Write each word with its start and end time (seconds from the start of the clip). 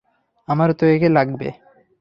আমার 0.47 0.69
তো 0.73 0.83
একে 0.85 1.09
লাগবে। 1.09 1.47